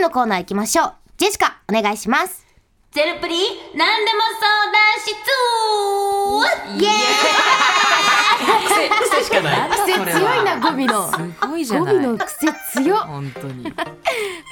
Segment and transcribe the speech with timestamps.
[0.00, 0.94] てのコーナー行きましょう。
[1.18, 2.46] ジェシカ、お願いします。
[2.90, 3.36] ゼルプリ
[3.76, 5.12] 何でも相談室
[6.82, 6.88] イエ
[9.02, 9.70] 癖しかない。
[9.70, 11.12] ーイ癖強いな、語尾の。
[11.12, 11.96] すごいじゃ語ない。
[11.98, 12.98] 尾の癖強っ。
[13.00, 13.72] 本当に。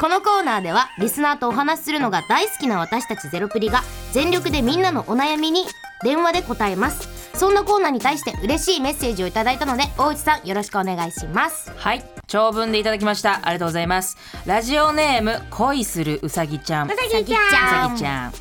[0.00, 5.64] このコーナーではリスナーとお話しするのが大好きな私たちゼロプリが全力でみんなのお悩みに
[6.04, 7.08] 電話で答えます。
[7.34, 11.72] そんなコーナーに対して嬉しいメッセージをいただいたので大内さんよろしくお願いします。
[11.76, 13.40] はい長文でいただきました。
[13.42, 14.18] ありがとうございます。
[14.44, 16.88] ラジオネーム恋するうさぎちゃん。
[16.88, 17.88] ううさぎちゃん。
[17.88, 18.32] さぎちゃん。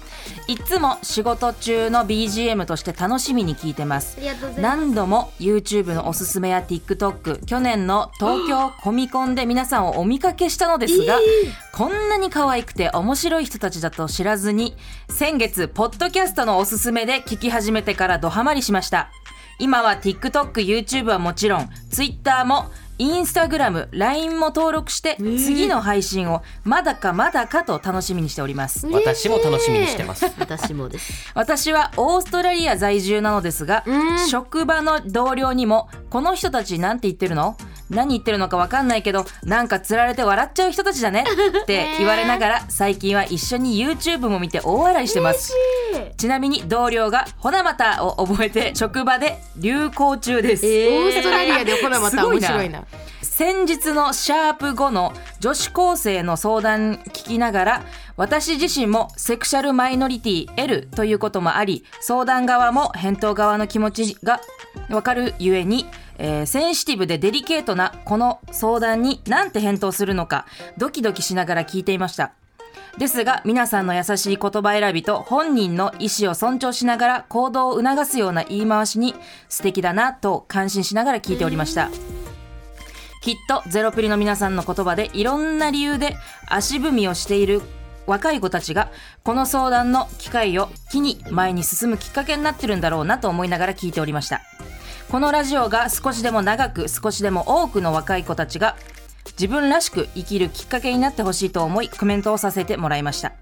[0.48, 4.18] いつも仕事中の BGM として楽しみに聞いてます。
[4.60, 11.20] 何度も YouTube のおすすめや TikTok 去年の東京コミコンで皆さんをお見かけしたのですが、
[11.72, 14.76] こんなに可愛くて面白い人たちだと知らずに
[15.10, 19.10] 先月ポッドキャストのおすすめで聞き始めてからドハマりしました。
[19.60, 22.70] 今は TikTok、YouTube はもちろん Twitter も
[23.00, 28.88] インスタグラム、LINE も登録して次の配信をまだかまだかと楽しみにしております。
[28.88, 30.26] 私も楽しみにしてます。
[30.40, 31.32] 私もです。
[31.36, 33.84] 私はオーストラリア在住なのですが、
[34.30, 37.56] 職場の同僚にも「この人たちなんて言ってるの？
[37.90, 41.24] 何言ってるのか分かんないけどなんかつられて笑っちゃう人たちだね」
[41.64, 45.54] って言われながら 最近は一緒に YouTube も見て大笑いしてます
[46.18, 52.84] ちなみに同僚が「ほなまた」を覚えて職場で流行中です、オーストラリアでほらまた面白いな。
[53.22, 57.84] 先日のシャープ5の女子高生の相談聞きながら
[58.16, 64.42] 私自身もセクシャルマイノリティ L ということもあり相談側も返答側の気持ちが
[64.90, 65.86] 分かるゆえに、
[66.18, 70.48] えーセンシティブでデリケートなこの相談に何て返答するのか
[70.80, 72.32] ドキドキしながら聞いていました
[72.98, 79.16] ですが皆さんの優しい言葉選びと本人の意思を尊重しながら行動を促すような言い回しに
[79.50, 81.90] 素敵だなと感心しながら聞いておりました。
[83.28, 86.16] きっとゼロプリの皆さんの言葉でいろんな理由で
[86.48, 87.62] 足踏みをしている
[88.06, 88.90] 若い子たちが
[89.24, 94.42] この相談の機会を機に前に進むきっかけになってるんだろうなと思いながら聞いておりました
[95.10, 98.78] このラジオが少しでも長く少しでも多くの若い子たちが
[99.40, 103.34] 自分らしく生きるきっかけになってほしいと思いコメントをさせてもらいました。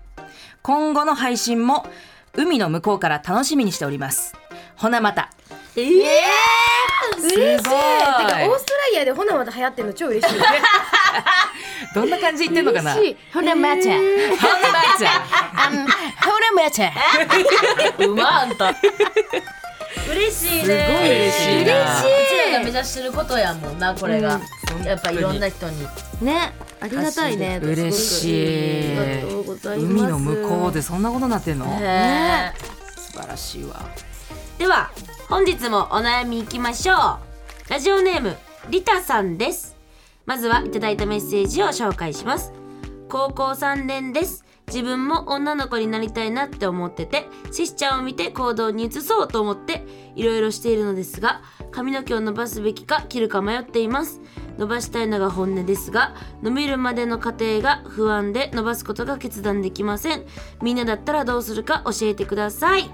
[0.62, 1.86] 今後の配信も
[2.34, 4.36] 海の向こうから楽しみにしております。
[4.76, 5.30] ほなまた。
[5.78, 6.14] ええ
[7.22, 7.38] 嬉しい。
[7.38, 10.36] てかオーストラリアでほなまた流行ってるの超嬉しい
[11.96, 12.94] どんな感じで言ってんのかな？
[13.34, 13.84] ほなまた。
[13.84, 13.96] ほな
[14.74, 15.12] また。
[15.66, 16.92] あんほなまた。
[18.06, 18.76] うまあんた
[20.12, 20.64] 嬉しいね。
[20.64, 20.76] すごい
[21.20, 22.00] 嬉しいな。
[22.00, 24.40] うちらが目指してることやもんなこれが、
[24.86, 25.82] やっぱいろんな人に。
[26.22, 26.54] ね。
[26.82, 27.60] ありがたいね。
[27.64, 28.98] 嬉しい。
[28.98, 29.80] ありがとうござい。
[29.80, 31.66] ます海の向こうでそんなことになってんの？
[31.66, 32.54] ね。
[32.96, 33.82] 素晴らしいわ。
[34.58, 34.92] では
[35.28, 36.98] 本日もお悩みいきましょう。
[37.70, 38.36] ラジオネーム
[38.70, 39.76] リタさんです。
[40.26, 42.52] まずはいただいたメッセージを紹介します。
[43.10, 54.22] 高校3年です自分も女の子になりたいなって思っててシスちゃんを見て行動に移そうと思っていろいろしているのですが髪の毛を伸ばすべきか切るか迷っています。
[54.58, 60.24] 伸ばしたいのが本音ですが伸びるまでの過程が不安で伸ばすことが決断できません。
[60.62, 62.90] みんなだったらどうするか教えてください。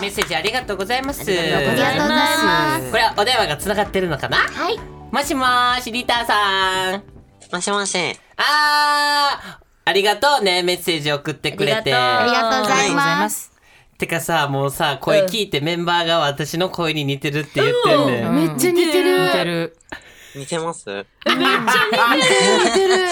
[0.00, 1.20] メッセージありがとうございます。
[1.20, 2.90] ありがとうございます。
[2.90, 4.38] これはお電話がつながってるのかな？
[4.38, 4.78] はい。
[5.12, 7.19] もしもーしリタさん
[7.52, 7.98] もしもし。
[8.36, 10.62] あーありがとうね。
[10.62, 11.92] メッセージ送ってくれて。
[11.92, 13.44] ありがとうありがとうございまます。
[13.44, 13.50] す
[13.98, 18.36] てかさもうさ声聞いてメンバーが私の声に似てるって言ってんね、うん。
[18.36, 19.26] めっちゃ似てる。
[19.26, 19.76] 似てる。
[20.36, 20.88] 似てます？
[20.88, 21.36] 似て
[22.86, 23.04] る。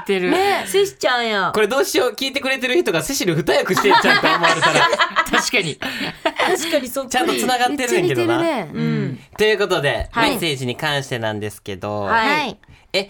[0.00, 0.34] 似てる。
[0.66, 1.52] シスちゃんや。
[1.54, 2.14] これどうしよう？
[2.14, 4.88] 聞いてくれてる人がセシル二役してんちゃうと思われたら。
[5.30, 5.76] 確かに。
[5.76, 8.70] 確かにそっちゃんと繋がってるんやけどな、ね。
[8.74, 9.20] うん。
[9.38, 10.30] ということで、はい。
[10.30, 12.58] メッセージに関してなんですけど、はいはい。
[12.92, 13.08] え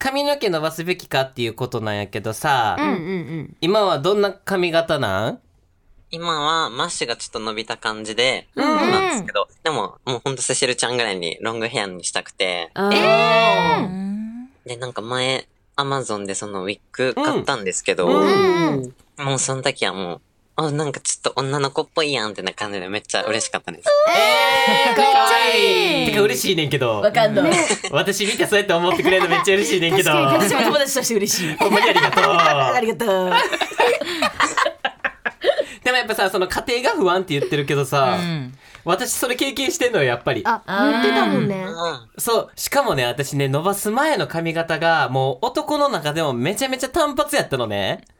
[0.00, 2.96] 髪の毛伸ばすべきかっていうことなんやけどさ、うんうんう
[3.42, 3.56] ん。
[3.60, 5.38] 今はどんな髪型なん？
[6.10, 14.66] 今はマッシュがちょっと伸びた感じで、なんですけど、でももうほんとセシルちゃんぐらいにロングヘアにしたくて、あー。
[14.66, 18.94] で、なんか前、アマゾンでそのウィッグ買ったんですけど、うん。
[19.18, 20.20] もうその時はもう、
[20.60, 23.88] あ、なんかちょっと女の子っぽいやんってな感じでめっちゃ嬉しかったです。
[24.10, 26.06] えー、かわいい。
[26.06, 27.00] てか嬉しいねんけど。
[27.00, 27.52] わかんない。
[27.90, 30.10] 私見てそうやって思ってくれるのめっちゃ嬉しいねんけど。
[30.10, 31.56] 私も友達として嬉しい。
[31.56, 32.24] ほんまにありがとう。
[32.36, 33.32] ありがとう。
[35.82, 38.54] でもやっぱさその家庭が不安って言ってるけどさ、うん。
[38.84, 40.42] 私それ経験してんのよやっぱり。
[40.44, 41.64] あ言ってたもんね。
[41.64, 42.08] うん。
[42.18, 48.04] そうしかもね私ね伸ばす前の髪型がもう男の中でもめちゃめちゃ単発やったのね。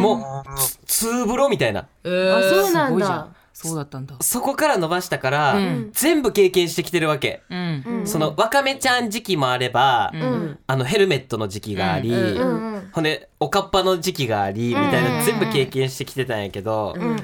[0.00, 1.80] もうつツーブロみたいな。
[1.80, 3.18] あそうなんすごいじゃん。
[3.18, 4.14] だそうだったんだ。
[4.20, 5.90] そこから伸ばしたから、うん。
[5.92, 7.84] 全部経験してきてるわけ、うん。
[7.86, 8.06] うん。
[8.06, 10.20] そのわかめちゃん時期もあれば、うん。
[10.20, 12.36] うんあのヘルメットの時期があり、うん。
[12.36, 15.24] うんうんほんでおかっぱの時期がありみたいな、うん。
[15.24, 17.16] 全部経験してきてたんやけど、うん。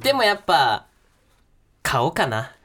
[0.00, 0.86] でもやっぱ
[1.82, 2.56] 顔かな。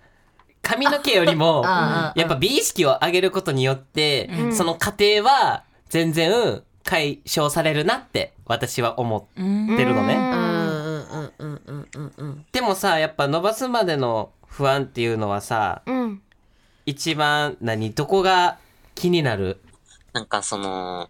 [0.64, 2.20] 髪の毛よりもああ。
[2.20, 4.56] やっぱ美意識を上げることによって、うん。
[4.56, 10.16] その過程は全然解消されるなって私は思ううん出るのね。
[10.16, 10.22] うん。
[10.22, 11.88] うんうんうんうん。
[11.94, 16.22] うんうんでもさやっぱ伸ばすまでの不安っていうのはさうん。
[16.86, 18.58] 一番何どこが
[18.96, 19.60] 気になる？
[20.14, 21.10] なんかその、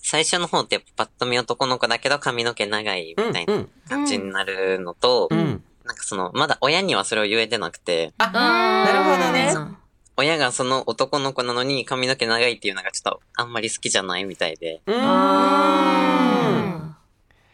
[0.00, 5.38] 最初の方ってやっぱパッと見男の子だけど髪の毛長いみたいな感じになるのと、うん。
[5.38, 5.64] うん。
[5.84, 9.77] なんかその、まだ親にはそれを言えてなくて、あなるほどね
[10.18, 14.98] 親がその男の子なのに髪の毛長いっていうのがちょっとあんまり好きじゃないみたいで、うーん。
[15.00, 16.98] あ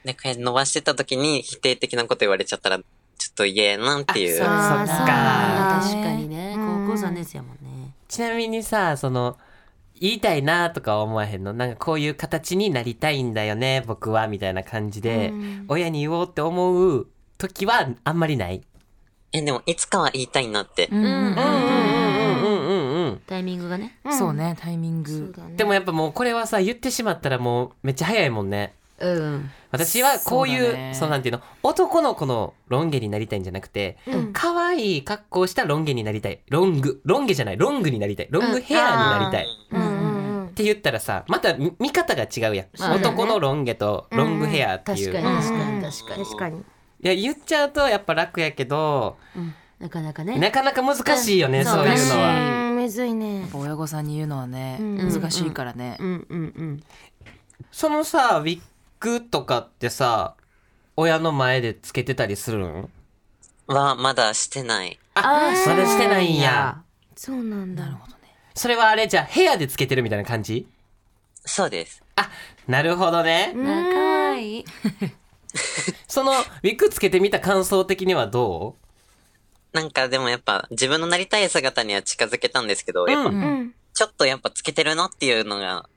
[0.02, 2.84] で、これ伸ばしてた時に否定的なこと言われちゃったら、ちょ
[3.32, 4.38] っと嫌やなっていう。
[4.38, 4.86] そっか。
[5.82, 6.54] 確かにね。
[6.58, 6.86] うん。
[6.86, 7.94] 高校3年生やもんね。
[8.08, 9.36] ちなみにさその
[10.00, 11.52] 言いたいなとか思わへんの？
[11.52, 15.64] なんかこういう形になりたいんだよね僕はみたいな感じで、うん。
[15.68, 18.62] 親に言おうって思う時はあんまりない？
[19.32, 20.88] え、でもいつかは言いたいなって。
[20.90, 20.98] うん。
[20.98, 21.04] うん。
[21.04, 21.98] うん。
[21.98, 22.03] うん
[23.26, 23.98] タイミングがね。
[24.04, 24.18] うん。
[24.18, 25.10] そうねタイミング。
[25.10, 25.56] そうだね。
[25.56, 28.74] でもやっぱもうこれはさ言ってしまったらもうめっちゃ早いもんね。
[28.98, 29.50] うん。
[29.70, 34.32] 私はこういうそうそうだねなんていうの男の子のロン毛になりたいんじゃなくてうん。
[34.32, 36.40] 可愛い格好をしたロン毛になりたい。
[36.48, 37.00] ロング。
[37.04, 37.56] ロン毛じゃない。
[37.56, 38.28] ロングになりたい。
[38.30, 39.80] ロングヘアになりたい、うん。
[39.80, 40.14] うんうん
[40.54, 42.96] って言ったらさまた見見方が違うやん、まあね。
[42.96, 46.24] 男のロン毛とロングヘアっていう、確かに確かうんに確かに。
[46.24, 46.58] 確かに。
[46.60, 46.62] い
[47.08, 49.16] や言っちゃうとやっぱ楽やけど
[49.80, 50.38] なかなかね。
[50.38, 51.64] なかなか難しいよね、うん。
[51.64, 52.68] そういうのは。
[52.68, 53.48] うんむずいね。
[53.54, 55.12] 親御さんに言うのはねうん。
[55.12, 55.96] 難しいからね。
[56.00, 56.82] うんうんうん
[57.72, 58.60] そのさウィッ
[59.00, 60.34] グとかってさ
[60.96, 62.90] 親の前でつけてたりするん
[63.66, 64.98] は、まだしてない。
[65.14, 65.68] あー。
[65.68, 66.82] まだしてないんや。
[67.16, 67.84] そうなんだ。
[67.84, 68.18] なるほどね。
[68.54, 70.68] それはあれじゃあ部屋でつけてるみたいな感じ？
[71.46, 72.02] そうです。
[72.16, 72.30] あ
[72.68, 73.66] なるほどね、うん。
[73.66, 74.64] あかわいい。
[76.06, 78.76] そのウィッグつけてみた感想的にはど
[79.74, 83.30] なんかでもやっぱ自分のなりたい姿には近づけたんですけど、やっぱ
[83.92, 85.88] ちょっとやっぱつけてるなっていうのが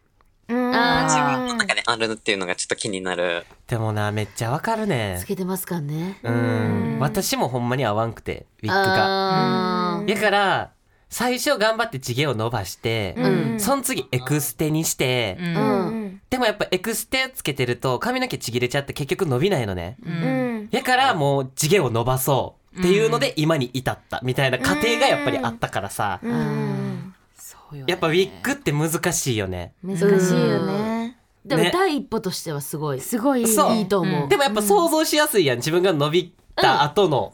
[0.50, 0.72] うん。
[1.08, 3.46] 自分の中であるっていうのがちょっと気になる。
[3.50, 5.18] うでもなめっちゃわかるね。
[5.20, 6.20] つけてますかね。
[6.24, 6.98] うん。
[7.00, 10.04] 私もほんまに合わんくてウィッグが。
[10.08, 10.72] だから
[11.10, 13.60] 最初頑張って地毛を伸ばして、うん。
[13.60, 16.22] その次エクステにして、うん。
[16.30, 19.98] でもやっぱエクステつけてると髪の毛ちぎれちゃって結局伸びないのね。
[20.06, 20.58] ううん。
[20.64, 26.20] んだからもう地毛を伸ばそうっていうので今に至ったみたいな過程がやっぱりあったからさ、
[27.86, 29.74] やっぱウィッグって難しいよね。
[29.84, 30.98] 難しいよね。
[31.08, 31.18] ね。
[31.46, 33.02] でも第一歩としてはすごい。
[33.02, 33.44] すごい。
[33.44, 34.30] いいと思う。
[34.30, 35.58] でもやっぱ想像しやすいやん。
[35.58, 37.34] 自分が伸びた後の。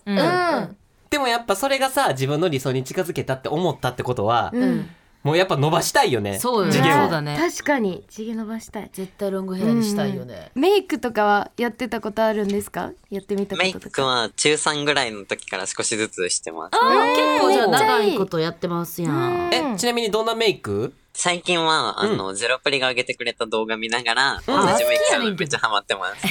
[1.10, 4.90] でもやっぱそれがさ自分の理想に近づけたって思ったってことは、うん
[5.24, 6.38] もうやっぱ伸ばしたいよね。
[6.38, 6.74] そうよね。
[6.74, 6.94] 地毛を。
[7.04, 7.38] そうだね。
[7.40, 8.04] 確かに。
[8.10, 8.90] 地毛伸ばしたい。
[8.92, 10.52] 絶対ロングヘアにしたいよね。
[10.54, 12.92] メイクとかはやってたことあるんですか？
[13.10, 13.92] やってみたこメイととか。
[13.96, 16.76] クは中3ぐらいの時から少しずつしてます。
[16.76, 19.50] あー結構じゃ長いことやってますやん。
[19.54, 20.94] えちなみにどんなメイク？
[21.16, 26.26] 最近は、あの、ゼロプリが上げてくれた動画見ながら、同じメイクするのめっちゃハマってます。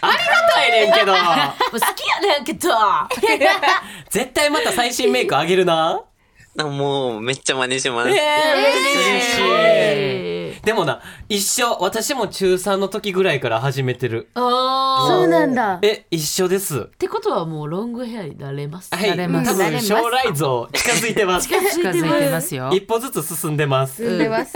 [0.00, 0.18] ありが
[0.54, 1.12] たいねんけど。
[1.14, 1.18] 好
[1.94, 2.70] きやねんけど。
[4.10, 6.00] 絶対また最新メイクあげるな。
[6.64, 8.10] もう、めっちゃ真似します。
[8.10, 8.20] えー、え
[9.18, 10.62] 嬉しい。
[10.62, 11.78] でもな、一緒。
[11.80, 14.28] 私も中3の時ぐらいから始めてる。
[14.34, 16.80] あーそうなんだえ、一緒です。
[16.80, 21.48] ってことはもうロングヘアになれますはい、なれます多分将来像近づいてます。
[21.48, 24.04] 近づいてますよ一歩ずつ進んでます。
[24.04, 24.52] 進んでます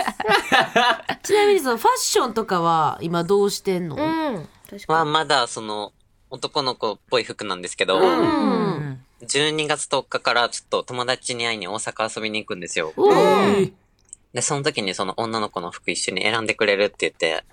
[1.23, 4.01] ちなみにそのファッションとかは今どうしてんの、う
[4.39, 5.93] ん確かは、まだ、その、
[6.31, 8.82] 男の子っぽい服なんですけど、うんうん
[9.23, 12.93] 12月10日からちょっと友達に会いに大阪遊びに行くんですよ。
[14.33, 17.45] で、その時にその女の子の服一緒に選んでくれるって言って、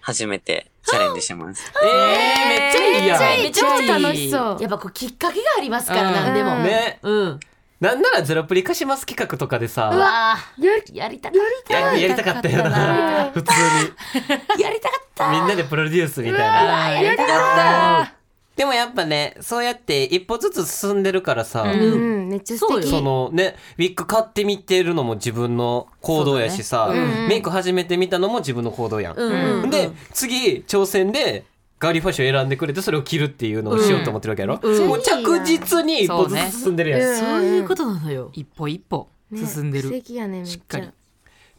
[0.00, 1.72] 初めてチャレンジします。
[1.82, 3.20] えー、めっちゃいいやん。
[3.20, 3.86] めっちゃいい。
[3.86, 6.14] 超楽しそうやっぱこうきっかけがありますからうん。
[6.14, 6.98] なんでも、ね。
[7.02, 7.40] うん。
[7.80, 10.64] なんならゼロプリ貸します企画とかでさ、うわー。
[10.64, 13.30] ややりたかっややりたかったよな。
[13.32, 14.26] 普通に。
[14.26, 15.30] たやりたかった。
[15.30, 16.90] みんなでプロデュースみたいな。
[16.90, 18.17] やりたかっ
[18.58, 21.80] でもやっぱね、そうやって一歩ずつ進んでるからさ、うん。
[21.80, 22.28] うん。
[22.28, 22.88] めっちゃ素敵。
[22.88, 27.28] そのね、ウィッグ買ってみてるのも自分の行動やしさ、そうだねうん。
[27.28, 29.14] メイク始めてみたのも自分の行動やん。
[29.14, 29.32] たうん。
[29.32, 29.62] うん。
[29.62, 31.44] うんで、次、挑戦で、
[31.78, 34.88] ガーリーファッション選んでくれて、それを着るっていうのをしようと思ってるわけやろ、うん。
[34.88, 37.00] もう着実に一歩ずつ進んでるやん。
[37.00, 38.30] そうねそういうことなのよ。
[38.32, 39.46] 一歩一歩ね。
[39.46, 39.88] 素進んでる。
[39.88, 40.50] 敵やねめっちゃ。
[40.54, 40.88] しっかり。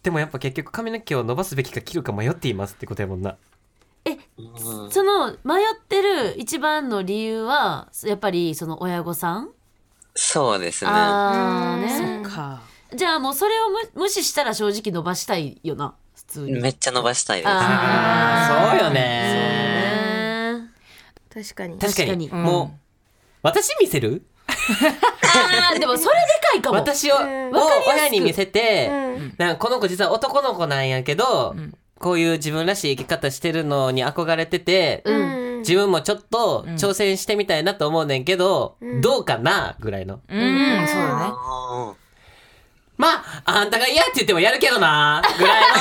[0.03, 3.37] でもやっぱ結局髪の毛を伸ばすべきか切るか迷っていますってことやもんな。
[4.91, 9.49] その迷ってる一番の理由はやっぱりその親御さん？
[10.15, 10.91] そうですね。
[10.93, 12.27] あーね。
[12.27, 12.61] か。
[12.93, 16.59] じゃあもうそれを無無視したら正直伸ばしたいよな普通に。
[16.59, 17.49] めっちゃ伸ばしたいです。
[17.51, 18.99] あそうよね。
[20.53, 20.69] ね。
[21.33, 21.77] 確かに。
[21.77, 22.27] 確かに。
[22.27, 22.43] 確かに。
[22.43, 22.79] もう
[23.43, 24.23] 私見せる？
[24.47, 26.77] あーでもそれでかいかも。
[26.77, 27.23] 私ををん。
[27.87, 29.35] 親に見せてうん。
[29.37, 31.55] なんかこの子実は男の子なんやけど
[31.99, 35.59] こういう自分らしい生き方してるのに憧れててうん。
[35.59, 40.21] 自分もちょっと挑戦してみたいなと思うねんけどどうかなぐらいの。
[40.27, 40.87] うん。
[40.87, 41.33] そうだね。
[41.35, 41.93] あ
[42.99, 45.67] まああんたが嫌って言ってもやるけどなぐらいの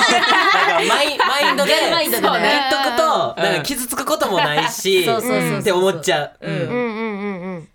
[0.76, 1.72] なんかマイマインドで
[2.08, 6.48] 言っとくとなんか傷つくこともないしそうそうそうそうって思っちゃう。
[6.48, 6.87] うん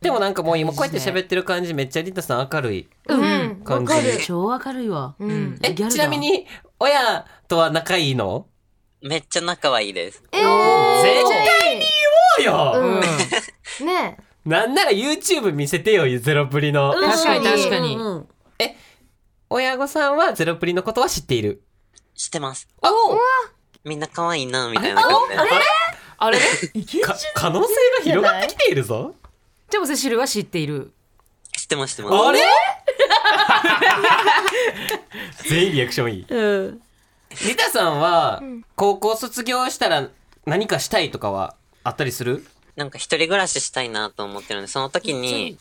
[0.01, 3.61] でもなんかもう今こうやって喋ってる感じめっちゃリタさん明るいうん。
[3.63, 3.93] 感じ。
[4.25, 5.15] 超明るいわ。
[5.19, 5.59] うん。
[5.63, 5.89] えギャルだ。
[5.89, 6.45] ちなみに
[6.79, 8.47] 親とは仲いいの？
[9.03, 10.23] ーめっちゃ仲はいいです。
[10.31, 11.01] えー。
[11.01, 11.23] 絶
[11.61, 11.81] 対に
[12.39, 13.01] 言おうよ、
[13.81, 13.85] うん。
[13.87, 14.17] ね。
[14.45, 17.95] なんなら YouTube 見せてよゼロプリの、確かに確かに。
[17.95, 18.01] うん。
[18.01, 18.27] うん。
[19.49, 21.63] 親御さんはゼロプリのことは知っている？
[22.15, 22.67] 知ってます。
[22.81, 22.89] あ
[23.83, 25.41] みんな可愛いな、みたいな感じで。
[26.17, 26.39] あれ？
[27.01, 29.13] か可能性が広がってきているぞ
[29.73, 30.93] でもセシルは知っている
[31.57, 32.27] 知ってます、知ってます？
[32.27, 32.39] あれ
[35.49, 36.81] 全員リアクションいいうん
[37.47, 38.43] リタさんは
[38.75, 40.09] 高校卒業したら
[40.45, 42.23] 何かしたいとかはあったりす？
[42.23, 45.57] るなんか一人暮らししたいなと思ってるんで、その時に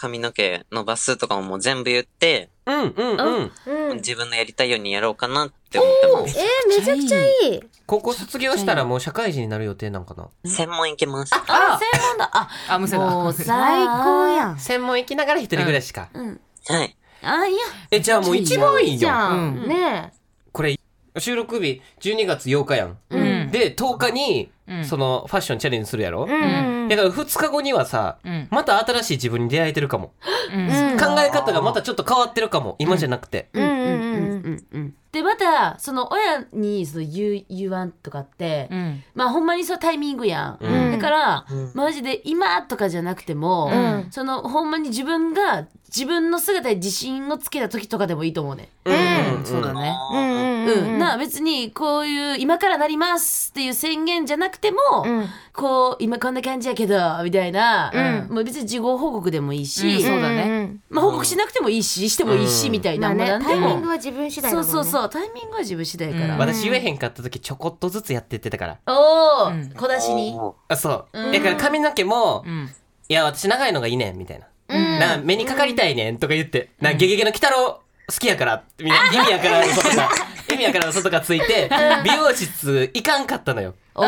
[0.00, 3.52] 髪の毛伸ばすとかももう全部言って、うんうんうん。
[3.90, 3.96] うん。
[3.96, 6.38] 自分のやりたいようにやろうかなって思ってます。
[6.38, 7.60] えーめちゃくちゃいい。
[7.86, 10.28] 高校卒業したらもう社会人になる予定なんかな？
[10.48, 11.34] 専門行けます。
[11.34, 12.30] あ専門だ。
[12.32, 13.10] ああむせだ。
[13.10, 14.58] もうさ最高やん。
[14.58, 16.40] 専門行きながら一人暮らしか、うん。
[16.68, 16.96] はい。
[17.22, 17.58] あいや。
[17.90, 19.64] えじゃあもう一番いいよじゃうん。
[19.64, 20.12] んね
[20.52, 20.78] これ
[21.20, 23.50] 収録日12月8日やん、うん。
[23.50, 24.84] で10日にうん。
[24.84, 26.88] そのファッションチャレンジするやろ、えうん。
[26.88, 28.48] だから2日後にはさ、うん。
[28.50, 30.12] また新しい自分に出会えてるかも、
[30.52, 30.68] うん。
[30.92, 30.98] うん。
[30.98, 32.76] 考え方がまたちょっと変わってるかも。
[32.78, 34.94] 今じゃなくて、うんうんうんうんうん。
[35.10, 39.02] でまたその親にその言う言わんとかって、うん。
[39.14, 40.92] まあほんまにそうタイミングやん、うん。
[40.92, 41.72] だから、うん。
[41.74, 44.08] マジで今とかじゃなくても、うん。
[44.10, 49.44] そのほんまに自分が自分の姿に自信をつけた時とかでもいいと思うねうん。
[49.44, 49.96] そうだね。
[50.12, 50.18] うん。
[50.18, 50.66] うん。
[50.66, 50.96] う、うん。
[50.96, 55.26] んな別にこういう今からなりますっていう宣言じゃなくても、うん。
[55.54, 57.90] こう今こんな感じやけどみたいな、
[58.28, 58.34] うん。
[58.34, 60.02] もう別に事後報告でもいいし、うん。
[60.02, 60.64] そうだね。
[60.64, 62.72] んまあ、報告しなくてもいいししてもいいし、うん。
[62.72, 65.10] みたいな、まあねタイミンもグは自分次第そうだもんねそうそう。
[65.10, 66.40] タイミングは自分次第やから、うん。
[66.40, 68.78] 私言えへんかった時ちょこっとずつやってってたから。
[68.86, 69.70] おお、うん。
[69.70, 70.34] 小出しに？
[70.38, 70.54] おー。
[70.68, 71.32] あそう、うん。
[71.32, 72.70] だから髪の毛も、うん。
[73.08, 74.98] いや私長いのがいいねんみたいな、うん。
[74.98, 77.80] な目にかかりたいねんとか言って、なゲゲゲの鬼太郎
[78.10, 78.96] 好きやからみんな。
[79.12, 80.10] 意味やから嘘とか
[80.50, 81.70] 意味やから嘘とかついて
[82.04, 83.74] 美容室行かんかったのよ。
[83.94, 84.04] おお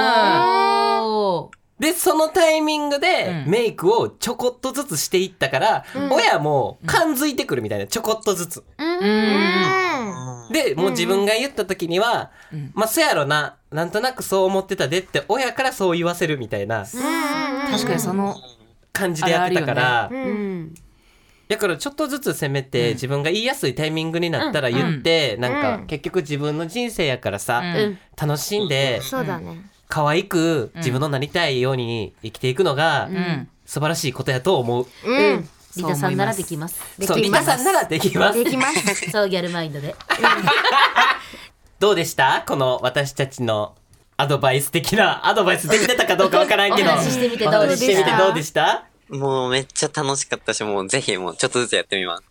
[1.81, 3.51] でそのタイミングでうん。
[3.51, 8.65] メイクをちょこっとずつしていったから、親も感づいてくるみたいなちょこっとずつ。
[8.79, 8.99] うん。
[8.99, 12.71] うんでもう自分が言った時には、うん。
[12.75, 16.85] まあそやろななんとなくそう思ってたでって親からそう言わせるみたいな
[17.71, 18.37] 確かにその
[18.93, 20.63] 感じでやってたから、ううん。
[20.65, 20.75] ん
[21.49, 25.87] だからちょっとずつせめて自分が言いやすいタイミングになったら言って、なんかうん。
[25.87, 27.77] 結局自分の人生やからさ、うん。
[27.77, 27.99] うん。
[28.21, 33.49] 楽しんでそうだね可愛く自分のなりたいように生きていくのがうん。
[33.67, 34.87] 素晴らしいことやと思う。
[35.05, 35.49] うん。
[35.77, 36.81] リタさんならできます。
[37.07, 37.47] そうリできます。
[37.47, 38.43] タさんならできます。
[38.45, 38.51] で。
[38.51, 38.95] きます。
[39.13, 39.95] そうギャルマインドで
[41.79, 42.43] どうでした？
[42.47, 43.75] この私たちの
[44.17, 46.91] アドバイス的なアドバイスできてたかどうかわからんけど。
[46.91, 47.77] お話ししてみてどうで
[48.43, 48.85] した？
[49.11, 52.23] もうめっちゃ楽しかったし、もうぜひもうちょっとずつやってみます。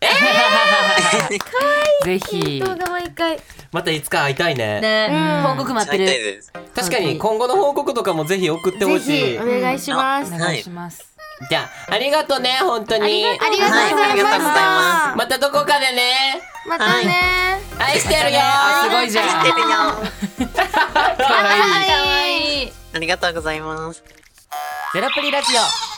[2.04, 2.60] ぜひ。
[2.60, 3.38] 動画毎回。
[3.70, 4.80] またいつか会いたいね。
[4.80, 6.52] ね、報告待って会いたいるです。
[6.74, 9.38] 確かに今後の報告とかもぜひ送ってほぜしい。
[9.38, 9.38] ひ。
[9.38, 10.32] お願いします。
[10.34, 11.04] お願いします。
[11.50, 13.26] じゃあありがとうね本当に。
[13.26, 16.40] ありがとうございはいありがとうございままたどこかでね。
[16.64, 17.60] すまたね。
[17.78, 18.38] 愛してるよ。
[18.42, 19.28] あすごいじゃん。
[19.28, 19.66] してるよ。
[19.66, 19.74] か
[21.34, 21.58] わい。
[21.58, 21.86] い。
[21.86, 22.72] かわいい。
[22.94, 24.02] ありがとうございます。
[24.94, 25.89] ゼロプリラジオ